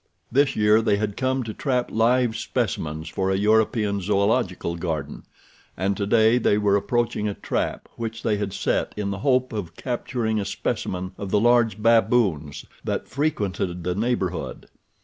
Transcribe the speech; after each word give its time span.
This 0.31 0.55
year 0.55 0.81
they 0.81 0.97
had 0.97 1.15
come 1.15 1.43
to 1.43 1.53
trap 1.53 1.91
live 1.91 2.35
specimens 2.35 3.07
for 3.07 3.29
a 3.29 3.37
European 3.37 4.01
zoological 4.01 4.75
garden, 4.75 5.25
and 5.77 5.95
today 5.95 6.39
they 6.39 6.57
were 6.57 6.75
approaching 6.75 7.27
a 7.27 7.35
trap 7.35 7.87
which 7.97 8.23
they 8.23 8.37
had 8.37 8.51
set 8.51 8.95
in 8.97 9.11
the 9.11 9.19
hope 9.19 9.53
of 9.53 9.75
capturing 9.75 10.39
a 10.39 10.43
specimen 10.45 11.11
of 11.19 11.29
the 11.29 11.39
large 11.39 11.77
baboons 11.79 12.65
that 12.83 13.07
frequented 13.07 13.83
the 13.83 13.93
neighborhood. 13.93 14.65